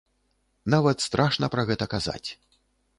[0.75, 2.29] Нават страшна пра гэта казаць.